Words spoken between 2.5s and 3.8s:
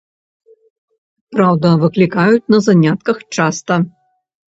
на занятках часта.